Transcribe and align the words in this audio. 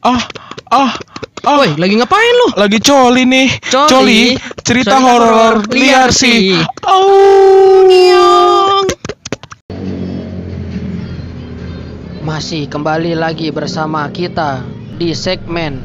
Ah, 0.00 0.24
ah, 0.72 0.96
ah. 1.44 1.60
Woi, 1.60 1.76
lagi 1.76 2.00
ngapain 2.00 2.32
lu? 2.32 2.56
Lagi 2.56 2.80
coli 2.80 3.28
nih. 3.28 3.52
Coli? 3.68 4.32
cerita 4.64 4.96
Cerita 4.96 4.96
horor 4.96 5.68
liar 5.68 6.08
liar 6.08 6.08
sih. 6.08 6.56
Oh. 6.88 8.80
Masih 12.24 12.64
kembali 12.64 13.12
lagi 13.12 13.52
bersama 13.52 14.08
kita 14.08 14.64
di 14.96 15.12
segmen 15.12 15.84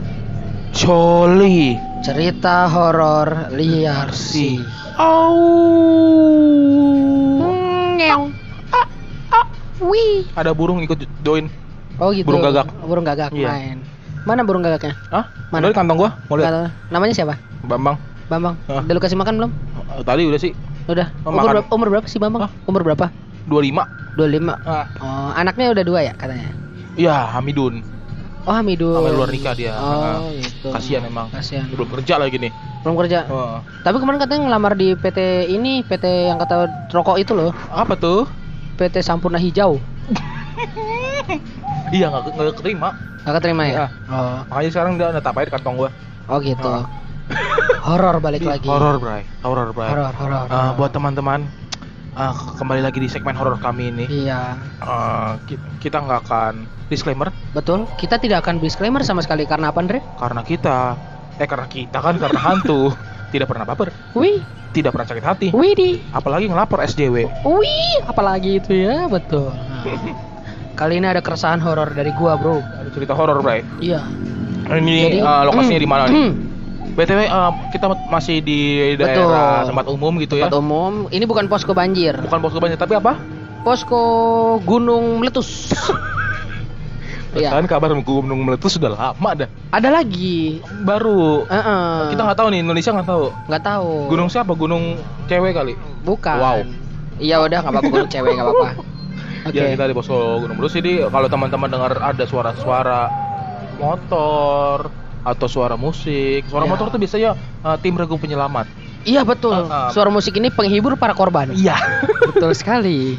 Coli. 0.72 1.76
cerita 2.00 2.72
horor 2.72 3.52
liar 3.52 4.16
sih. 4.16 4.64
Oh. 4.96 6.40
Ngeong. 8.00 8.32
Ah, 8.72 8.88
ah, 9.36 9.46
wih. 9.84 10.24
Ada 10.40 10.56
burung 10.56 10.80
ikut 10.80 11.04
join. 11.20 11.52
Oh 12.00 12.12
gitu. 12.16 12.28
Burung 12.28 12.44
gagak. 12.44 12.72
Burung 12.80 13.04
gagak 13.04 13.36
Iya. 13.36 13.52
main. 13.52 13.80
Mana 14.26 14.42
burung 14.42 14.66
gagaknya? 14.66 14.98
Hah? 15.14 15.30
Mana? 15.54 15.70
Di 15.70 15.78
kantong 15.78 15.98
gua. 15.98 16.18
Mau 16.28 16.36
lihat? 16.36 16.74
Namanya 16.90 17.14
siapa? 17.14 17.38
Bambang. 17.62 17.96
Bambang. 18.26 18.58
Hah? 18.66 18.82
Udah 18.82 18.94
lu 18.94 19.02
kasih 19.02 19.14
makan 19.16 19.34
belum? 19.38 19.52
Eh, 19.94 20.02
Tadi 20.02 20.22
udah 20.26 20.40
sih 20.42 20.52
Udah. 20.86 21.10
Oh, 21.26 21.34
umur, 21.34 21.50
berapa, 21.50 21.68
umur 21.70 21.88
berapa 21.94 22.08
sih 22.10 22.18
Bambang? 22.18 22.50
Hah? 22.50 22.52
Umur 22.66 22.82
berapa? 22.82 23.14
25. 23.46 23.86
25. 24.18 24.58
Ah. 24.66 24.86
Oh, 24.98 25.30
anaknya 25.32 25.70
udah 25.70 25.84
dua 25.86 26.00
ya 26.02 26.14
katanya. 26.14 26.50
Iya, 26.98 27.38
Hamidun. 27.38 27.86
Oh, 28.46 28.54
Hamidul. 28.54 28.94
Sampai 28.98 29.14
luar 29.14 29.30
nikah 29.30 29.54
dia. 29.54 29.74
Oh, 29.78 30.26
Ah. 30.26 30.30
gitu. 30.34 30.70
Kasihan 30.70 31.06
emang. 31.06 31.30
Kasihan. 31.30 31.66
Belum 31.70 31.90
kerja 31.90 32.18
lagi 32.18 32.38
nih. 32.38 32.50
Belum 32.82 32.98
kerja. 32.98 33.30
Oh. 33.30 33.62
Tapi 33.82 33.98
kemarin 33.98 34.18
katanya 34.18 34.42
ngelamar 34.50 34.74
di 34.74 34.94
PT 34.94 35.20
ini, 35.50 35.82
PT 35.82 36.34
yang 36.34 36.38
kata 36.38 36.66
rokok 36.90 37.18
itu 37.18 37.34
loh, 37.34 37.54
Apa 37.70 37.94
tuh? 37.94 38.26
PT 38.78 39.02
Sampurna 39.02 39.38
Hijau. 39.38 39.78
Iya 41.94 42.10
nggak 42.10 42.34
nggak 42.34 42.56
keterima. 42.58 42.90
Gak 43.26 43.34
keterima 43.36 43.64
ya? 43.66 43.74
Iya. 43.74 43.86
Oh, 44.06 44.38
Makanya 44.48 44.70
sekarang 44.70 44.92
dia 44.96 45.08
udah 45.10 45.20
tapain 45.20 45.50
kantong 45.50 45.76
gua. 45.76 45.90
oh 46.26 46.38
gitu. 46.40 46.62
Ah. 46.64 46.86
Horor 47.84 48.22
balik 48.22 48.42
lagi. 48.42 48.66
Horor, 48.66 48.98
Bray. 48.98 49.26
Horor, 49.42 49.74
Bray. 49.74 49.90
Horor, 49.90 50.14
horor. 50.14 50.46
Eh, 50.46 50.72
buat 50.74 50.92
teman-teman 50.92 51.50
eh, 52.16 52.34
kembali 52.56 52.82
lagi 52.82 52.98
di 52.98 53.10
segmen 53.10 53.34
horor 53.34 53.58
kami 53.58 53.90
ini. 53.90 54.06
Iya, 54.08 54.54
Eh, 54.80 55.32
ki- 55.44 55.62
kita 55.80 56.00
nggak 56.00 56.20
akan 56.24 56.54
disclaimer 56.86 57.34
betul. 57.50 57.90
Kita 57.96 58.18
tidak 58.18 58.46
akan 58.46 58.62
disclaimer 58.62 59.02
sama 59.02 59.20
sekali 59.20 59.44
karena 59.44 59.74
apa, 59.74 59.82
Andre? 59.82 60.00
karena 60.16 60.42
kita 60.42 60.78
eh 61.36 61.50
karena 61.50 61.66
kita 61.66 61.98
kan 61.98 62.16
karena 62.16 62.40
hantu 62.40 62.94
tidak 63.34 63.50
pernah 63.50 63.66
baper, 63.66 63.90
Wih, 64.14 64.40
tidak 64.72 64.94
pernah 64.94 65.08
sakit 65.10 65.26
hati, 65.26 65.48
wih 65.52 65.74
di. 65.74 65.90
apalagi 66.10 66.46
ngelapor 66.46 66.80
SJW. 66.86 67.26
Wih, 67.44 67.96
apalagi 68.06 68.62
itu 68.62 68.72
ya, 68.72 69.10
betul. 69.10 69.50
Kali 70.76 71.00
ini 71.00 71.08
ada 71.08 71.24
keresahan 71.24 71.64
horor 71.64 71.96
dari 71.96 72.12
gua, 72.20 72.36
Bro. 72.36 72.60
Ada 72.60 72.90
cerita 72.92 73.16
horor, 73.16 73.40
Bray. 73.40 73.64
Iya. 73.80 74.04
Ini 74.68 75.24
eh, 75.24 75.44
lokasinya 75.48 75.80
di 75.80 75.88
mana 75.88 76.04
nih? 76.12 76.16
Hmm, 76.20 76.32
BTW 77.00 77.22
eh, 77.24 77.52
kita 77.72 77.86
masih 78.12 78.44
di 78.44 78.60
daerah 79.00 79.64
Betul. 79.64 79.70
tempat 79.72 79.86
umum 79.88 80.14
gitu 80.20 80.36
ya. 80.36 80.52
tempat 80.52 80.60
umum. 80.60 81.08
Ini 81.08 81.24
bukan 81.24 81.48
posko 81.48 81.72
banjir. 81.72 82.20
Bukan 82.20 82.40
posko 82.44 82.60
banjir 82.60 82.76
tapi 82.76 83.00
apa? 83.00 83.16
Posko 83.64 84.04
Gunung 84.68 85.24
Meletus. 85.24 85.72
Iya. 87.36 87.52
Kan 87.52 87.68
kabar 87.68 87.92
gunung 88.00 88.48
meletus 88.48 88.80
sudah 88.80 88.96
lama 88.96 89.30
dah. 89.36 89.52
Ada 89.76 89.92
lagi. 89.92 90.64
Baru. 90.88 91.44
Heeh. 91.44 92.16
Kita 92.16 92.24
nggak 92.24 92.38
tahu 92.40 92.48
nih 92.48 92.64
Indonesia 92.64 92.96
nggak 92.96 93.10
tahu. 93.12 93.26
nggak 93.52 93.64
tahu. 93.68 93.92
Gunung 94.08 94.32
siapa? 94.32 94.56
Gunung 94.56 94.96
cewek 95.28 95.52
kali. 95.52 95.76
Bukan. 96.08 96.40
Wow. 96.40 96.64
Iya 97.20 97.44
udah 97.44 97.60
nggak 97.60 97.76
apa-apa 97.76 97.92
gunung 97.92 98.08
cewek 98.08 98.40
nggak 98.40 98.48
apa-apa. 98.48 98.68
Oke. 99.46 99.62
Ya 99.62 99.70
kita 99.70 99.86
di 99.86 99.94
posko 99.94 100.42
Gunung 100.42 100.58
Meletus 100.58 100.82
jadi 100.82 101.06
kalau 101.06 101.30
teman-teman 101.30 101.70
dengar 101.70 101.94
ada 102.02 102.24
suara-suara 102.26 103.14
motor 103.78 104.90
atau 105.22 105.48
suara 105.50 105.78
musik, 105.78 106.46
suara 106.50 106.66
Ya. 106.66 106.72
motor 106.74 106.90
tuh 106.90 106.98
biasanya 106.98 107.38
eh, 107.38 107.78
tim 107.82 107.94
regu 107.94 108.18
penyelamat. 108.18 108.66
Iya 109.06 109.22
betul. 109.22 109.70
Ah, 109.70 109.90
ah. 109.90 109.90
Suara 109.94 110.10
musik 110.10 110.34
ini 110.42 110.50
penghibur 110.50 110.98
para 110.98 111.14
korban. 111.14 111.54
Iya. 111.54 111.78
betul 112.34 112.58
sekali. 112.58 113.14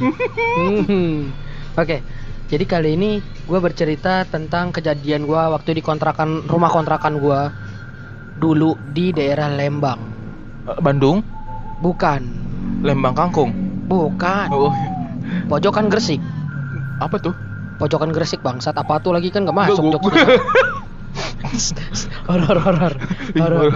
Hmm. 0.59 1.31
Oke. 1.79 2.03
Jadi 2.47 2.63
kali 2.67 2.95
ini 2.95 3.19
gue 3.23 3.59
bercerita 3.59 4.23
tentang 4.27 4.71
kejadian 4.71 5.27
gue 5.27 5.39
waktu 5.39 5.79
di 5.79 5.83
kontrakan 5.83 6.47
rumah 6.47 6.71
kontrakan 6.71 7.19
gue 7.19 7.41
dulu 8.39 8.75
di 8.91 9.15
daerah 9.15 9.47
Lembang. 9.51 9.99
Eh, 10.67 10.79
Bandung, 10.83 11.23
Bukan. 11.79 12.23
Lembang 12.83 13.15
Kangkung. 13.15 13.51
Bukan. 13.87 14.49
Oh, 14.51 14.75
Pojokan 15.47 15.87
Gresik. 15.89 16.21
apa 16.97 17.17
tuh? 17.21 17.37
Pojokan 17.77 18.09
Gresik 18.09 18.41
bangsat 18.41 18.73
apa 18.73 18.97
tuh 18.99 19.13
lagi 19.13 19.29
kan 19.29 19.45
nggak 19.45 19.57
masuk 19.57 19.93
Jogja. 19.93 20.17
horor 22.29 22.59
horor 22.59 22.93
horor. 23.37 23.73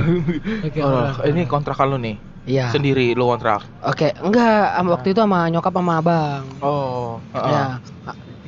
Oke, 0.65 0.81
Oh, 0.81 1.09
ini 1.25 1.45
kontrakan 1.47 1.87
lu 1.93 1.99
nih. 2.01 2.17
Iya. 2.49 2.73
Sendiri 2.73 3.13
lu 3.13 3.29
kontrak. 3.29 3.63
Oke, 3.85 4.17
enggak 4.17 4.65
sama 4.73 4.89
waktu 4.97 5.09
itu 5.13 5.21
sama 5.21 5.41
nyokap 5.49 5.73
sama 5.73 5.93
abang. 6.01 6.43
Oh, 6.61 7.21
Ya. 7.33 7.79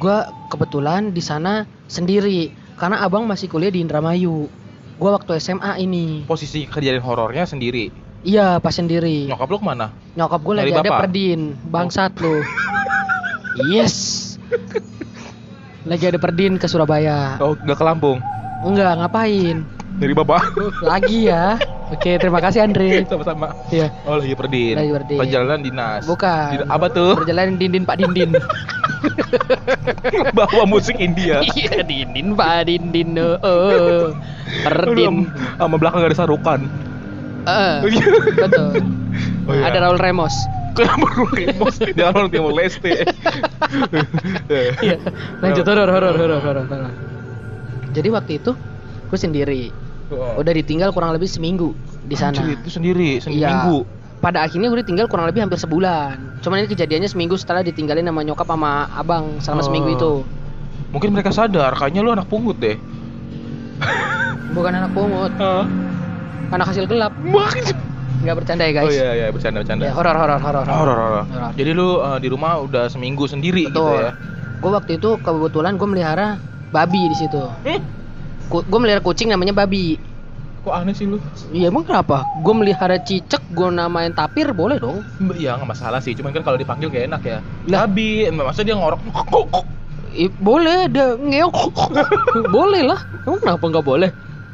Gua 0.00 0.26
kebetulan 0.50 1.14
di 1.14 1.22
sana 1.22 1.62
sendiri 1.86 2.50
karena 2.74 3.04
abang 3.04 3.22
masih 3.22 3.46
kuliah 3.46 3.70
di 3.70 3.78
Indramayu. 3.78 4.50
Gua 4.98 5.14
waktu 5.14 5.38
SMA 5.38 5.78
ini. 5.78 6.24
Posisi 6.26 6.66
kejadian 6.66 7.04
horornya 7.04 7.44
sendiri. 7.44 7.92
Iya, 8.22 8.58
pas 8.58 8.70
sendiri. 8.70 9.26
Nyokap 9.26 9.50
lu 9.50 9.58
ke 9.58 9.66
mana? 9.66 9.90
Nyokap 10.14 10.40
gue 10.40 10.54
lagi 10.54 10.70
ada 10.72 10.90
perdin, 10.94 11.58
bangsat 11.66 12.14
lu. 12.22 12.38
yes. 13.68 13.94
Lagi 15.82 16.04
ada 16.06 16.18
perdin 16.20 16.56
ke 16.56 16.66
Surabaya. 16.70 17.36
Oh, 17.42 17.58
nggak 17.58 17.78
ke 17.78 17.84
Lampung. 17.84 18.18
Enggak, 18.62 19.02
ngapain? 19.02 19.66
Dari 19.98 20.14
bapak. 20.14 20.54
Lagi 20.86 21.28
ya. 21.28 21.58
Oke, 21.92 22.16
terima 22.16 22.40
kasih 22.40 22.64
Andre. 22.64 23.04
Sama-sama. 23.04 23.52
Iya. 23.68 23.92
Oh, 24.08 24.16
lagi 24.16 24.32
perdin. 24.32 24.74
Lagi 24.78 24.90
perdin. 24.96 25.18
Perjalanan 25.20 25.60
dinas. 25.60 26.02
Bukan. 26.08 26.48
Di- 26.56 26.70
apa 26.70 26.86
tuh? 26.88 27.12
Berjalan 27.20 27.60
dindin 27.60 27.84
Pak 27.84 28.00
Dindin. 28.00 28.30
Bawa 30.38 30.64
musik 30.64 30.96
India. 30.96 31.44
Iya, 31.52 31.84
dindin 31.84 32.32
Pak 32.38 32.70
Dindin. 32.70 33.18
Oh, 33.20 33.36
oh. 33.44 34.16
Perdin. 34.64 35.28
Sama 35.60 35.76
belakang 35.76 36.06
ada 36.06 36.16
sarukan. 36.16 36.60
Eh, 37.42 37.76
betul. 38.46 38.72
Oh, 39.50 39.52
iya. 39.52 39.68
Ada 39.68 39.90
Raul 39.90 40.00
Remos. 40.00 40.32
Kenapa 40.72 41.06
lu 41.14 41.26
remos? 41.28 41.76
Jangan 41.78 42.12
orang 42.16 42.30
Timur 42.30 42.52
Leste. 42.52 43.04
Iya. 44.80 44.96
Lanjut 45.40 45.64
horor 45.64 45.88
horor 45.88 46.14
horor 46.16 46.40
horor. 46.40 46.64
horor. 46.66 46.92
Jadi 47.92 48.08
waktu 48.08 48.32
itu 48.40 48.52
gue 49.08 49.18
sendiri. 49.18 49.62
Udah 50.12 50.52
ditinggal 50.52 50.92
kurang 50.92 51.12
lebih 51.12 51.28
seminggu 51.28 51.72
di 52.04 52.16
sana. 52.16 52.36
Anjir, 52.36 52.60
itu 52.60 52.68
sendiri, 52.68 53.16
Iya. 53.16 53.24
seminggu. 53.24 53.84
Pada 54.20 54.44
akhirnya 54.44 54.70
gue 54.70 54.80
ditinggal 54.84 55.08
kurang 55.08 55.26
lebih 55.26 55.42
hampir 55.42 55.58
sebulan. 55.58 56.40
Cuman 56.40 56.62
ini 56.62 56.68
kejadiannya 56.70 57.10
seminggu 57.10 57.34
setelah 57.34 57.60
ditinggalin 57.60 58.06
sama 58.06 58.22
nyokap 58.22 58.46
sama 58.46 58.86
abang 58.92 59.40
selama 59.40 59.60
Oh. 59.60 59.66
seminggu 59.66 59.88
itu. 59.92 60.12
Mungkin 60.92 61.10
mereka 61.10 61.32
sadar, 61.32 61.72
kayaknya 61.74 62.04
lu 62.04 62.12
anak 62.12 62.28
pungut 62.28 62.60
deh. 62.60 62.76
Bukan 64.52 64.72
anak 64.72 64.92
pungut, 64.92 65.32
anak 66.52 66.66
hasil 66.68 66.84
gelap. 66.84 67.10
Nggak 68.22 68.36
bercanda 68.38 68.62
ya 68.64 68.72
guys. 68.72 68.86
Oh 68.86 68.92
iya 68.92 69.10
iya 69.12 69.26
bercanda 69.28 69.58
bercanda. 69.60 69.82
Ya, 69.84 69.92
horor 69.92 70.14
horor 70.14 70.38
horor. 70.38 70.64
Horor 70.64 70.96
horor. 70.96 71.24
Horor. 71.26 71.52
Jadi 71.58 71.70
lu 71.74 71.98
eh, 71.98 72.18
di 72.22 72.28
rumah 72.30 72.62
udah 72.62 72.86
seminggu 72.86 73.26
sendiri 73.26 73.66
gitu 73.66 73.82
Betul. 73.82 73.98
ya. 73.98 74.12
Gue 74.62 74.70
waktu 74.70 74.92
itu 74.96 75.18
kebetulan 75.18 75.74
gue 75.74 75.88
melihara 75.90 76.38
babi 76.70 77.10
di 77.10 77.16
situ. 77.18 77.42
Eh, 77.66 77.82
Gue 78.52 78.78
melihara 78.78 79.00
kucing 79.00 79.32
namanya 79.32 79.56
babi. 79.56 79.96
kok 80.62 80.70
aneh 80.70 80.94
sih 80.94 81.10
lu? 81.10 81.18
Iya 81.50 81.74
emang 81.74 81.82
kenapa? 81.82 82.22
Gue 82.38 82.54
melihara 82.54 82.94
cicak, 82.94 83.42
gue 83.50 83.66
namain 83.66 84.14
tapir 84.14 84.54
boleh 84.54 84.78
dong. 84.78 85.02
Iya 85.34 85.58
nggak 85.58 85.66
masalah 85.66 85.98
sih, 85.98 86.14
cuman 86.14 86.30
kan 86.30 86.46
kalau 86.46 86.54
dipanggil 86.54 86.86
gak 86.86 87.10
enak 87.10 87.22
ya. 87.26 87.38
Lah. 87.66 87.90
Babi, 87.90 88.30
masa 88.30 88.62
dia 88.62 88.78
ngorok. 88.78 89.02
I, 90.14 90.30
boleh, 90.38 90.86
ada 90.86 91.18
ngeok. 91.18 91.56
boleh 92.54 92.82
lah. 92.86 93.00
Emang 93.26 93.42
kenapa 93.42 93.64
nggak 93.74 93.82
boleh? 93.82 94.10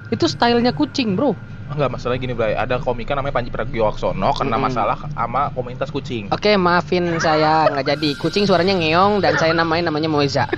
Itu 0.08 0.25
stylenya 0.25 0.72
kucing 0.72 1.12
bro. 1.12 1.37
Enggak 1.69 1.91
masalah 1.91 2.17
gini, 2.17 2.32
Bray. 2.32 2.53
Ada 2.53 2.81
komika 2.81 3.12
namanya 3.12 3.35
Panji 3.35 3.50
Pragiwaksono 3.50 4.32
kena 4.32 4.56
Mm-mm. 4.56 4.65
masalah 4.65 4.97
sama 5.06 5.53
komunitas 5.53 5.88
kucing. 5.88 6.32
Oke 6.32 6.56
maafin 6.56 7.20
saya 7.20 7.69
nggak 7.69 7.87
jadi. 7.93 8.11
Kucing 8.17 8.44
suaranya 8.44 8.73
ngeong 8.75 9.20
dan 9.20 9.37
saya 9.37 9.53
namain 9.53 9.85
namanya 9.85 10.09
Moeza. 10.09 10.49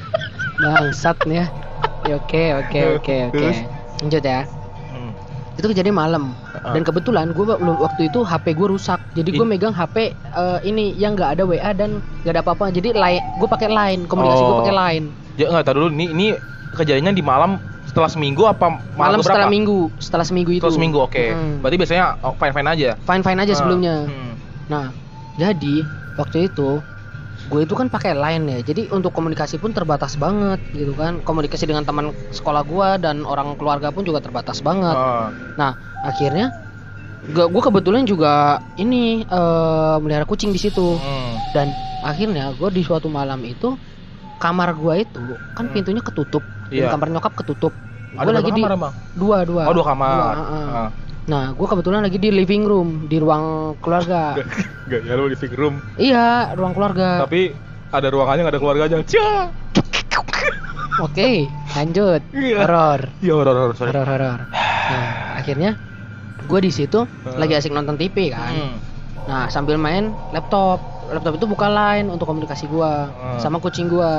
Bangsat 0.60 1.20
nih 1.24 1.44
ya. 1.44 1.46
Ya, 2.04 2.14
Oke 2.16 2.44
oke 2.54 2.80
oke 2.96 3.14
oke. 3.30 3.48
Lanjut 4.00 4.22
ya. 4.22 4.44
Hmm. 4.90 5.12
Itu 5.54 5.66
kejadian 5.66 5.96
malam. 5.96 6.32
Dan 6.64 6.80
kebetulan 6.80 7.32
gue 7.32 7.44
waktu 7.58 8.08
itu 8.08 8.20
HP 8.20 8.52
gue 8.52 8.68
rusak. 8.70 9.00
Jadi 9.12 9.30
gue 9.30 9.44
megang 9.44 9.72
HP 9.72 9.96
eh, 10.12 10.58
ini 10.64 10.92
yang 10.94 11.12
nggak 11.12 11.36
ada 11.36 11.42
WA 11.44 11.72
dan 11.72 12.00
nggak 12.24 12.32
ada 12.34 12.42
apa-apa. 12.42 12.72
Jadi 12.72 12.92
line, 12.92 13.20
gue 13.36 13.48
pakai 13.48 13.68
line. 13.68 14.00
Komunikasi 14.04 14.40
gue 14.40 14.48
Oh. 14.50 14.60
pakai 14.62 14.76
line. 14.76 15.06
Ya 15.34 15.50
enggak 15.50 15.64
tahu 15.66 15.74
dulu 15.76 15.88
ini 15.92 16.06
ini 16.08 16.26
kejadiannya 16.74 17.12
di 17.12 17.22
malam 17.22 17.56
setelah 17.84 18.06
seminggu 18.06 18.42
apa 18.44 18.80
Malam 18.94 19.18
keberapa? 19.18 19.22
setelah 19.24 19.48
minggu. 19.48 19.78
Setelah 19.96 20.26
seminggu 20.26 20.50
itu. 20.50 20.60
Setelah 20.60 20.74
seminggu, 20.74 20.98
oke. 21.00 21.24
Mm. 21.26 21.54
Berarti 21.60 21.76
biasanya 21.76 22.04
oh, 22.20 22.34
fine-fine 22.34 22.68
aja. 22.68 22.90
Fine 23.00 23.22
fine 23.22 23.38
aja 23.38 23.52
Ah, 23.52 23.58
sebelumnya. 23.58 23.96
hmm. 24.04 24.32
Nah, 24.66 24.86
jadi 25.34 25.74
waktu 26.14 26.48
itu 26.48 26.82
gue 27.44 27.60
itu 27.60 27.74
kan 27.74 27.86
pakai 27.86 28.16
line 28.16 28.44
ya 28.48 28.58
jadi 28.64 28.88
untuk 28.88 29.12
komunikasi 29.12 29.60
pun 29.60 29.68
terbatas 29.68 30.16
banget 30.16 30.56
gitu 30.72 30.96
kan 30.96 31.20
komunikasi 31.20 31.68
dengan 31.68 31.84
teman 31.84 32.08
sekolah 32.30 32.64
gue 32.64 32.88
dan 32.98 33.20
orang 33.22 33.52
keluarga 33.54 33.92
pun 33.92 34.00
juga 34.00 34.16
terbatas 34.18 34.64
banget 34.64 34.96
Ah. 34.96 35.28
nah 35.54 35.76
akhirnya 36.02 36.48
gue 37.26 37.44
gue 37.44 37.60
kebetulan 37.60 38.04
juga 38.04 38.32
ini 38.74 39.22
eh, 39.22 39.96
melihara 39.98 40.24
kucing 40.24 40.48
di 40.48 40.58
situ 40.58 40.96
Hmm. 40.96 41.36
dan 41.52 41.68
akhirnya 42.00 42.48
gue 42.54 42.68
di 42.70 42.80
suatu 42.80 43.08
malam 43.08 43.44
itu 43.44 43.76
kamar 44.36 44.72
gue 44.72 44.94
itu 45.00 45.22
kan 45.52 45.64
Hmm. 45.64 45.72
pintunya 45.72 46.00
ketutup 46.00 46.42
dan 46.66 46.90
kamar 46.90 47.08
nyokap 47.10 47.32
ketutup 47.34 47.72
Ada 48.12 48.24
gue 48.24 48.32
lagi 48.32 48.50
di 48.50 48.60
kamar 48.60 48.72
emang? 48.74 48.92
dua 49.12 49.38
dua 49.42 49.62
Oh 49.64 49.72
dua 49.72 49.86
kamar. 49.86 50.14
Dua, 50.14 50.32
heeh. 50.36 50.66
Ah. 50.70 50.90
nah 51.24 51.44
gue 51.50 51.66
kebetulan 51.66 52.00
lagi 52.00 52.16
di 52.16 52.28
living 52.28 52.62
room 52.62 52.88
di 53.04 53.16
ruang 53.16 53.44
keluarga 53.78 54.36
Gak 54.90 55.00
ya 55.02 55.14
lu 55.14 55.26
living 55.26 55.54
room. 55.54 55.74
iya 55.96 56.52
ruang 56.52 56.72
keluarga 56.72 57.20
Tapi 57.20 57.50
ada 57.88 58.06
ruangannya 58.06 58.42
nggak 58.42 58.54
ada 58.54 58.60
keluarganya. 58.60 58.96
Cia. 59.04 59.48
oke 60.96 61.30
lanjut 61.72 62.20
Iya. 62.30 62.56
horor 62.60 63.00
Iya 63.18 63.32
horor 63.34 63.54
horor 63.56 63.74
horor 63.76 64.06
horor 64.06 64.40
nah 64.84 65.10
akhirnya 65.36 65.74
gue 66.40 66.60
di 66.60 66.70
situ 66.70 67.02
Heeh. 67.02 67.34
lagi 67.34 67.54
asik 67.56 67.72
nonton 67.72 67.96
TV 67.96 68.30
kan 68.30 68.52
Hmm. 68.52 68.76
nah 69.24 69.44
sambil 69.48 69.74
main 69.74 70.12
laptop 70.30 70.78
laptop 71.06 71.34
itu 71.34 71.46
buka 71.46 71.66
line 71.66 72.06
untuk 72.06 72.24
komunikasi 72.24 72.64
gue 72.64 72.92
Heeh. 73.04 73.38
sama 73.38 73.58
kucing 73.58 73.86
gue 73.86 74.12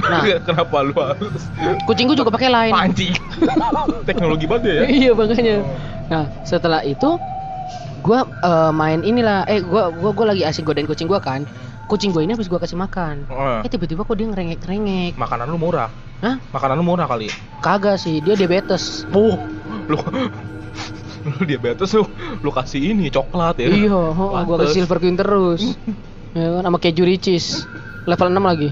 nah 0.00 0.22
Kenapa 0.48 0.80
lu 0.80 0.94
harus 0.94 1.42
kucing 1.84 2.06
gue 2.06 2.16
juga 2.16 2.30
pakai 2.30 2.48
line 2.48 2.72
pancing? 2.72 3.12
Teknologi 4.08 4.44
banget 4.44 4.64
ya. 4.66 4.80
iya 4.86 5.10
makanya 5.12 5.56
nah 6.06 6.24
setelah 6.42 6.80
itu 6.80 7.20
gua 8.00 8.24
eh, 8.24 8.72
main 8.72 9.00
inilah 9.00 9.44
eh 9.44 9.60
gua 9.60 9.92
gua 9.92 10.10
gua 10.10 10.26
lagi 10.32 10.42
asik 10.42 10.64
godain 10.64 10.84
kucing 10.84 11.04
gua 11.04 11.20
kan 11.20 11.44
kucing 11.84 12.10
gua 12.10 12.24
ini 12.24 12.32
habis 12.32 12.48
gua 12.48 12.56
kasih 12.56 12.74
makan 12.74 13.28
Ah. 13.28 13.60
eh 13.60 13.68
tiba-tiba 13.68 14.02
kok 14.02 14.14
dia 14.14 14.24
ngerengek-ngerengek 14.26 15.14
Makanan 15.14 15.46
lu 15.46 15.58
murah. 15.58 15.92
Hah? 16.18 16.40
Makanan 16.50 16.76
lu 16.76 16.84
murah 16.84 17.04
kali. 17.04 17.28
kagak 17.60 17.96
sih 17.96 18.18
dia 18.18 18.34
diabetes 18.34 19.04
Oh, 19.10 19.36
lu 19.86 20.00
lu 21.28 21.44
diabetes 21.44 21.92
lu 21.92 22.08
lu 22.40 22.50
kasih 22.50 22.90
ini 22.90 23.06
coklat 23.06 23.60
ya. 23.60 23.68
iya 23.68 23.92
oh, 23.92 24.32
gua 24.40 24.56
kasih 24.60 24.80
silver 24.80 24.96
queen 24.96 25.14
terus 25.14 25.76
ya 26.32 26.46
kan 26.52 26.62
sama 26.62 26.78
keju 26.78 27.02
ricis 27.02 27.66
level 28.04 28.28
6 28.28 28.38
lagi 28.40 28.70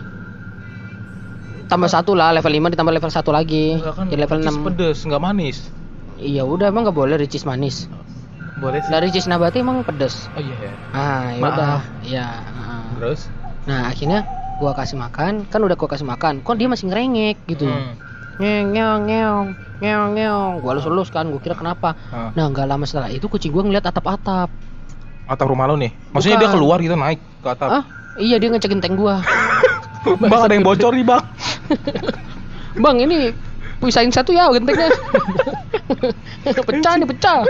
tambah 1.69 1.87
satu 1.87 2.15
lah 2.15 2.33
level 2.33 2.49
5 2.51 2.73
ditambah 2.73 2.95
level 2.95 3.11
satu 3.11 3.31
lagi 3.31 3.77
Enggak 3.77 3.95
kan, 3.95 4.05
jadi 4.09 4.21
level 4.25 4.39
ricis 4.41 4.57
6 4.57 4.67
pedes, 4.67 4.99
nggak 5.05 5.23
manis. 5.23 5.59
iya 6.17 6.43
udah 6.43 6.69
emang 6.69 6.83
nggak 6.83 6.97
boleh 6.97 7.17
ricis 7.17 7.45
manis 7.45 7.87
Boleh 8.59 8.83
sih. 8.83 8.91
nah 8.91 8.99
ricis 8.99 9.27
nabati 9.27 9.63
emang 9.63 9.83
pedes 9.83 10.27
Oh 10.35 10.43
iya 10.43 10.57
ya. 10.59 10.73
ah 10.91 11.27
ya 11.31 11.41
udah 11.41 11.79
iya 12.03 12.27
ah. 12.43 12.83
Terus? 12.99 13.31
Nah 13.71 13.87
akhirnya 13.87 14.27
gua 14.59 14.75
kasih 14.75 14.99
makan, 14.99 15.47
kan 15.47 15.61
udah 15.63 15.79
gua 15.79 15.87
kasih 15.87 16.03
makan, 16.03 16.43
kok 16.43 16.59
dia 16.59 16.67
masih 16.67 16.91
ngerengek 16.91 17.39
gitu. 17.47 17.71
Hmm. 17.71 17.95
Ngeong 18.43 18.67
ngeong 18.75 19.03
ngeong 19.07 19.47
ngeong 19.79 20.11
ngeong. 20.19 20.53
Gua 20.59 20.71
elus-elus 20.75 21.15
kan, 21.15 21.31
gua 21.31 21.39
kira 21.39 21.55
kenapa. 21.55 21.95
Ah. 22.11 22.35
Nah 22.35 22.51
nggak 22.51 22.67
lama 22.67 22.83
setelah 22.83 23.07
itu 23.07 23.31
kucing 23.31 23.55
gua 23.55 23.63
ngeliat 23.63 23.87
atap-atap. 23.87 24.51
Atap 24.51 24.68
rumah 25.37 25.69
lu 25.69 25.77
nih. 25.77 25.93
Maksudnya 26.17 26.41
dia 26.41 26.49
Bukan. 26.49 26.57
keluar 26.57 26.79
gitu 26.81 26.97
naik 26.97 27.21
ke 27.45 27.49
atap. 27.53 27.69
Ah 27.69 27.85
iya 28.17 28.37
dia 28.41 28.49
ngecekin 28.49 28.81
tank 28.81 28.97
gua. 28.97 29.21
bang 30.23 30.41
ada 30.41 30.55
yang 30.57 30.65
bocor 30.65 30.93
nih 30.97 31.05
bang. 31.05 31.23
Bang 32.79 33.03
ini 33.03 33.35
pisahin 33.83 34.15
satu 34.15 34.31
ya 34.31 34.47
gentengnya. 34.55 34.87
pecah 36.69 36.95
nih 36.95 37.09
pecah. 37.11 37.43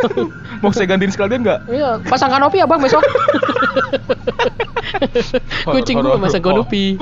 Mau 0.64 0.72
saya 0.72 0.88
gantiin 0.88 1.12
sekalian 1.12 1.44
nggak? 1.44 1.68
Iya, 1.68 2.00
pasang 2.08 2.32
kanopi 2.32 2.64
ya 2.64 2.66
bang 2.66 2.80
besok. 2.80 3.04
Kucing 5.68 6.00
gua 6.00 6.16
masang 6.16 6.40
kanopi. 6.40 6.96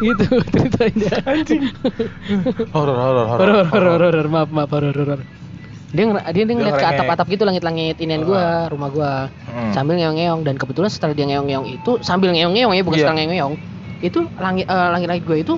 gitu 0.00 0.24
ceritanya. 0.56 1.20
Anjing. 1.28 1.68
Horor 2.72 2.96
horor 2.96 3.26
horor. 3.28 3.44
horor 3.44 3.66
horor 3.68 4.00
horor 4.08 4.26
maaf 4.32 4.48
maaf 4.48 4.72
horor 4.72 4.96
horor 4.96 5.20
dia 5.96 6.04
dia, 6.30 6.44
dia 6.44 6.54
ngeliat 6.54 6.76
ke 6.76 6.86
atap-atap 6.86 7.26
gitu 7.26 7.42
langit-langit 7.42 7.96
inian 7.98 8.22
gua 8.22 8.68
rumah 8.68 8.88
gua 8.88 9.12
Hmm. 9.46 9.72
sambil 9.72 9.96
ngeong-ngeong 9.96 10.44
dan 10.44 10.54
kebetulan 10.54 10.92
setelah 10.92 11.16
dia 11.16 11.24
ngeong-ngeong 11.24 11.64
itu 11.66 11.96
sambil 12.00 12.30
ngeong-ngeong 12.30 12.72
ya 12.72 12.82
bukan 12.84 12.94
Iya. 12.94 13.02
setelah 13.02 13.16
ngeong-ngeong 13.18 13.54
itu 13.98 14.20
langit 14.36 14.66
eh, 14.66 14.88
langit-langit 14.92 15.24
gua 15.24 15.36
itu 15.38 15.54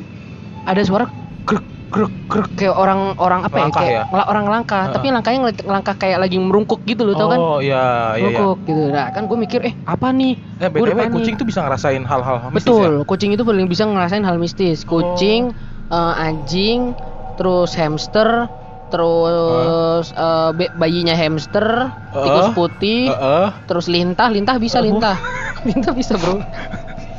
ada 0.63 0.81
suara 0.81 1.05
grek 1.43 1.65
grek 1.89 2.13
grek 2.25 2.49
kayak 2.55 2.77
orang 2.77 3.17
orang 3.17 3.41
apa 3.43 3.57
Langkah 3.59 3.81
ya 3.83 4.05
kayak 4.05 4.13
ya? 4.13 4.25
orang 4.29 4.47
langkah 4.47 4.83
Heeh. 4.85 4.95
tapi 4.95 5.07
langkahnya 5.09 5.41
langkah 5.65 5.95
kayak 5.97 6.19
lagi 6.21 6.37
merungkuk 6.37 6.85
gitu 6.85 7.03
loh 7.03 7.17
tau 7.17 7.29
kan 7.29 7.41
Oh 7.41 7.59
iya 7.59 7.75
iya 8.15 8.29
iya. 8.29 8.37
merungkuk 8.37 8.59
gitu 8.65 8.83
nah 8.89 9.09
kan 9.09 9.25
gue 9.25 9.35
mikir 9.37 9.61
eh 9.65 9.75
apa 9.83 10.13
nih 10.13 10.37
Eh 10.61 10.69
btw 10.69 11.01
kucing 11.11 11.35
tuh 11.35 11.47
bisa 11.49 11.65
ngerasain 11.65 12.05
hal-hal 12.05 12.37
mistis 12.53 12.69
Betul, 12.71 12.93
ya? 12.93 13.05
kucing 13.05 13.31
itu 13.33 13.43
paling 13.43 13.67
bisa 13.67 13.83
ngerasain 13.83 14.23
hal 14.23 14.37
mistis. 14.37 14.85
Kucing, 14.85 15.51
eh, 15.89 16.15
anjing, 16.21 16.93
terus 17.35 17.73
hamster, 17.73 18.47
terus 18.89 20.07
eh, 20.11 20.51
be- 20.53 20.73
bayinya 20.75 21.13
hamster, 21.13 21.93
tikus 22.11 22.49
Eh, 22.49 22.53
putih, 22.53 23.03
Heeh. 23.09 23.47
terus 23.65 23.87
lintah, 23.87 24.29
lintah 24.29 24.57
bisa 24.57 24.81
Eh, 24.81 24.85
lintah. 24.85 25.17
lintah 25.69 25.93
bisa, 25.93 26.17
Bro. 26.17 26.41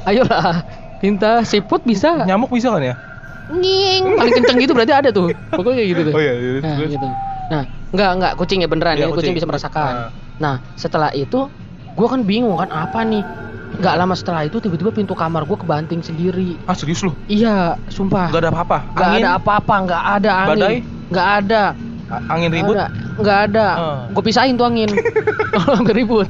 Ayolah. 0.03 0.65
Lintah, 0.99 1.45
siput 1.45 1.81
bisa. 1.81 2.25
Nyamuk 2.25 2.51
bisa 2.51 2.73
kan 2.73 2.83
ya? 2.83 2.95
Nging, 3.49 4.03
paling 4.13 4.33
kenceng 4.35 4.57
gitu 4.59 4.73
berarti 4.73 4.93
ada 4.93 5.09
tuh. 5.09 5.33
Pokoknya 5.49 5.83
gitu 5.83 6.01
tuh. 6.05 6.13
Oh 6.13 6.21
iya, 6.21 6.33
iya, 6.35 6.51
Nah, 6.61 6.75
gitu. 6.85 7.07
Nah, 7.49 7.63
enggak 7.89 8.09
enggak 8.13 8.33
kucing 8.35 8.59
ya 8.61 8.69
beneran 8.69 8.93
Iya, 8.93 9.05
ini 9.05 9.09
kucing 9.09 9.33
kucing. 9.33 9.35
bisa 9.37 9.47
merasakan. 9.49 9.93
Ah. 9.95 10.09
Nah, 10.37 10.55
setelah 10.75 11.09
itu 11.11 11.49
gua 11.97 12.07
kan 12.07 12.21
bingung 12.21 12.53
kan 12.55 12.69
apa 12.69 13.01
nih? 13.01 13.25
Enggak 13.69 13.95
lama 13.97 14.13
setelah 14.13 14.45
itu 14.45 14.57
tiba-tiba 14.57 14.93
pintu 14.93 15.13
kamar 15.13 15.45
gua 15.45 15.57
kebanting 15.57 16.01
sendiri. 16.01 16.61
Ah 16.65 16.77
serius 16.77 17.01
lu? 17.01 17.13
Iya, 17.25 17.79
sumpah. 17.89 18.29
Gak 18.29 18.41
ada 18.43 18.51
apa-apa? 18.53 18.77
Nggak 18.93 19.07
Angin? 19.07 19.23
ada 19.23 19.29
apa-apa, 19.35 19.75
nggak 19.87 20.03
ada 20.13 20.31
angin. 20.35 20.51
Badai? 20.53 20.77
Nggak 21.09 21.27
ada. 21.43 21.63
Angin 22.25 22.49
ribut? 22.49 22.73
Nggak 22.73 22.87
ada. 22.89 23.17
Nggak 23.19 23.37
ada. 23.45 23.67
Ah. 23.69 23.99
Gue 24.09 24.23
pisahin 24.25 24.57
tuh 24.57 24.65
angin. 24.65 24.89
Kalau 25.53 25.73
sampai 25.77 25.93
ribut. 25.93 26.25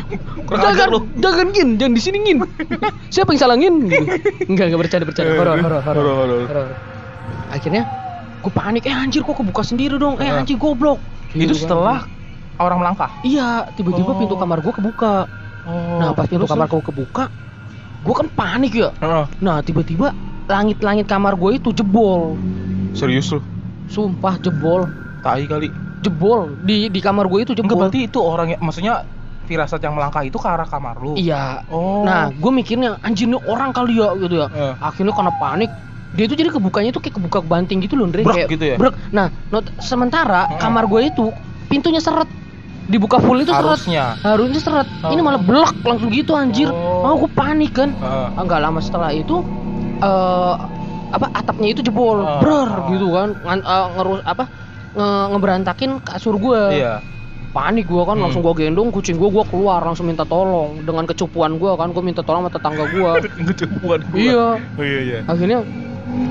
Kurang 0.48 0.68
ajar 0.68 0.88
lu. 0.92 1.08
jangan 1.16 1.48
gin, 1.52 1.80
jangan 1.80 1.92
di 1.96 2.02
sini 2.02 2.18
gin. 2.20 2.38
Siapa 3.14 3.32
yang 3.32 3.40
salah 3.40 3.56
gin? 3.56 3.88
Enggak, 4.48 4.64
enggak 4.68 4.80
bercanda 4.80 5.04
bercanda. 5.08 5.32
Horor, 5.32 5.56
horor, 5.56 5.80
horor. 5.80 6.04
Horor, 6.04 6.40
horor. 6.44 6.68
Akhirnya 7.48 7.82
gue 8.42 8.52
panik, 8.52 8.84
eh 8.84 8.92
anjir 8.92 9.22
kok 9.22 9.32
kebuka 9.32 9.62
sendiri 9.62 9.96
dong. 9.96 10.20
Eh 10.20 10.28
Ah. 10.28 10.40
anjir 10.40 10.56
goblok. 10.56 11.00
Itu 11.32 11.48
kan. 11.48 11.56
setelah 11.56 11.98
orang 12.60 12.84
melangkah? 12.84 13.08
Iya, 13.24 13.72
tiba-tiba 13.72 14.12
Oh. 14.12 14.18
pintu 14.18 14.36
kamar 14.36 14.60
gue 14.60 14.72
kebuka. 14.72 15.24
Oh, 15.62 15.96
nah, 15.96 16.10
pas 16.12 16.26
pintu 16.26 16.44
kamar 16.44 16.66
gue 16.66 16.82
kebuka, 16.82 17.30
gue 18.02 18.14
kan 18.14 18.26
panik 18.28 18.74
ya. 18.74 18.90
Nah, 19.38 19.62
tiba-tiba 19.62 20.10
langit-langit 20.44 21.06
kamar 21.06 21.38
gue 21.38 21.56
itu 21.56 21.70
jebol. 21.72 22.34
Serius 22.92 23.30
lu? 23.30 23.40
Sumpah 23.86 24.38
jebol. 24.38 24.86
Tai 25.22 25.42
kali. 25.46 25.70
jebol 26.02 26.58
di 26.66 26.90
di 26.90 26.98
kamar 26.98 27.30
gue 27.30 27.46
itu 27.46 27.54
Enggak 27.54 27.62
jebol. 27.64 27.78
berarti 27.86 28.00
itu 28.02 28.18
orang 28.18 28.46
yang 28.50 28.60
maksudnya 28.60 29.06
firasat 29.42 29.78
yang 29.78 29.94
melangkah 29.94 30.22
itu 30.22 30.34
ke 30.34 30.48
arah 30.50 30.66
kamar 30.66 30.98
lu. 30.98 31.14
Iya. 31.14 31.62
Oh. 31.70 32.02
Nah, 32.02 32.26
gue 32.28 32.50
mikirnya 32.50 32.98
anjir 33.00 33.30
orang 33.46 33.70
kali 33.70 34.02
ya 34.02 34.10
gitu 34.18 34.34
ya. 34.34 34.50
Eh. 34.50 34.74
Akhirnya 34.82 35.14
karena 35.14 35.30
panik, 35.32 35.70
dia 36.12 36.26
itu 36.26 36.34
jadi 36.34 36.50
kebukanya 36.50 36.90
tuh 36.90 36.98
kayak 36.98 37.14
kebuka 37.16 37.38
banting 37.40 37.78
gitu 37.78 37.94
loh, 37.94 38.10
Andre. 38.10 38.26
Brek 38.26 38.34
kayak 38.34 38.50
gitu 38.50 38.64
ya? 38.66 38.76
brek. 38.76 38.94
Nah, 39.10 39.30
not- 39.48 39.70
sementara 39.78 40.46
Hmm. 40.48 40.58
kamar 40.58 40.90
gue 40.90 41.06
itu 41.06 41.30
pintunya 41.66 42.02
seret. 42.02 42.26
Dibuka 42.82 43.22
full 43.22 43.38
itu 43.38 43.48
seret. 43.48 43.78
Harusnya. 43.78 44.18
Harusnya 44.18 44.58
seret. 44.58 44.88
Oh. 45.02 45.10
Ini 45.10 45.22
malah 45.22 45.38
blek 45.38 45.70
langsung 45.82 46.10
gitu 46.10 46.34
anjir. 46.34 46.66
Oh. 46.66 47.06
Oh, 47.06 47.14
gue 47.16 47.30
panik 47.30 47.78
kan. 47.78 47.94
Heeh. 47.94 48.26
Ah, 48.32 48.42
nggak 48.42 48.58
lama 48.58 48.78
setelah 48.78 49.14
itu 49.14 49.38
eh 49.98 50.54
apa 51.12 51.26
atapnya 51.30 51.68
itu 51.70 51.80
jebol, 51.80 52.18
Oh. 52.18 52.40
brer 52.40 52.68
gitu 52.88 53.06
kan. 53.10 53.28
Ngan- 53.38 53.62
eh, 53.62 53.86
ngerus 53.94 54.20
apa 54.24 54.44
nge- 54.92 55.26
ngeberantakin 55.30 55.90
kasur 56.00 56.36
gue. 56.36 56.62
Iya. 56.74 56.94
panik 57.52 57.84
gua 57.84 58.08
kan 58.08 58.16
Hmm. 58.16 58.24
langsung 58.24 58.40
gua 58.40 58.56
gendong 58.56 58.88
kucing 58.88 59.14
gua 59.14 59.28
gua 59.28 59.44
keluar 59.44 59.84
langsung 59.84 60.08
minta 60.08 60.24
tolong 60.24 60.80
dengan 60.80 61.04
kecupuan 61.04 61.60
gua 61.60 61.76
kan 61.76 61.92
gua 61.92 62.00
minta 62.00 62.24
tolong 62.24 62.40
sama 62.40 62.50
tetangga 62.50 62.88
gua 62.88 63.20
Kecupuan 63.52 64.00
gua. 64.02 64.16
iya 64.16 64.44
Oh 64.56 64.80
iya 64.80 65.00
iya. 65.04 65.18
akhirnya 65.22 65.60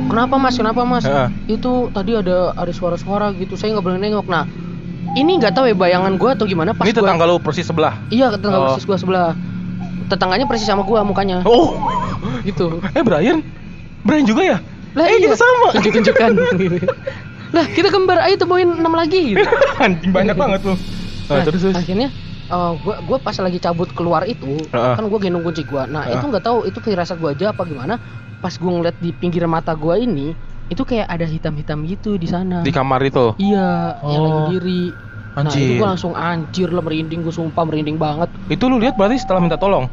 kenapa 0.07 0.35
mas 0.35 0.57
kenapa 0.57 0.81
mas 0.81 1.05
itu 1.45 1.71
tadi 1.91 2.17
ada 2.17 2.57
ada 2.57 2.71
suara-suara 2.71 3.38
gitu 3.38 3.53
saya 3.53 3.69
nggak 3.71 3.85
berani 3.85 4.09
nengok 4.09 4.25
nah 4.25 4.50
ini 5.13 5.38
nggak 5.38 5.53
tahu 5.53 5.65
ya 5.67 5.77
bayangan 5.77 6.17
gua 6.17 6.33
atau 6.33 6.50
gimana 6.50 6.73
pas 6.73 6.83
Ini 6.83 6.91
gua 6.91 7.05
tetangga 7.05 7.25
lu 7.27 7.38
persis 7.38 7.65
sebelah. 7.65 8.01
iya 8.09 8.25
tetangga 8.27 8.57
Oh. 8.57 8.65
persis 8.67 8.83
gua 8.83 8.97
sebelah 8.97 9.38
tetangganya 10.07 10.45
persis 10.45 10.65
sama 10.65 10.81
gua 10.81 11.05
mukanya 11.05 11.45
Oh. 11.45 11.77
gitu 12.50 12.81
Eh 12.91 13.05
Brian? 13.05 13.45
Brian 14.01 14.25
juga 14.25 14.41
ya? 14.46 14.58
lah 14.91 15.08
eh 15.08 15.17
kita 15.17 15.36
sama. 15.36 15.72
tunjuk-tunjukkan 15.72 16.29
lah 17.55 17.65
kita 17.70 17.88
kembar 17.88 18.20
ayo 18.22 18.36
temuin 18.36 18.67
enam 18.74 18.91
lagi 18.91 19.31
gitu 19.31 19.48
Anjing 19.79 20.12
banyak 20.12 20.36
banget 20.36 20.60
lu. 20.62 20.74
Nah, 20.74 20.79
Nah, 21.31 21.43
terus 21.43 21.63
terus. 21.63 21.75
akhirnya 21.77 22.12
eh, 22.46 22.72
gua 22.77 23.00
gua 23.01 23.17
pas 23.17 23.31
lagi 23.34 23.55
cabut 23.58 23.88
keluar 23.89 24.24
itu 24.25 24.60
Heeh. 24.65 24.93
kan 24.93 25.03
gua 25.05 25.15
gendong 25.17 25.41
kunci 25.41 25.63
gua 25.63 25.84
nah 25.86 26.03
Heeh. 26.03 26.17
itu 26.17 26.25
nggak 26.25 26.43
tahu 26.43 26.63
itu 26.65 26.77
firasat 26.77 27.15
gua 27.17 27.31
aja 27.31 27.50
apa 27.50 27.63
gimana 27.63 28.03
pas 28.38 28.51
gua 28.53 28.72
ngeliat 28.74 28.98
di 28.98 29.12
pinggir 29.12 29.46
mata 29.46 29.72
gua 29.74 29.96
ini 29.96 30.36
itu 30.67 30.81
kayak 30.81 31.08
ada 31.08 31.24
hitam-hitam 31.24 31.84
gitu 31.84 32.15
di 32.15 32.25
sana 32.25 32.60
Di 32.60 32.72
kamar 32.72 33.00
itu. 33.01 33.36
iya 33.38 33.96
yang 34.01 34.22
lagi 34.22 34.36
Oh. 34.38 34.48
diri 34.50 34.84
nah 35.31 35.48
itu 35.48 35.74
gua 35.77 35.88
langsung 35.89 36.12
anjir 36.13 36.67
lah 36.67 36.81
merinding 36.81 37.22
gua 37.22 37.31
sumpah 37.31 37.63
merinding 37.63 37.96
banget 37.96 38.27
Itu 38.48 38.67
lu 38.67 38.75
lihat 38.77 38.96
berarti 38.96 39.15
setelah 39.17 39.39
minta 39.39 39.55
tolong. 39.55 39.88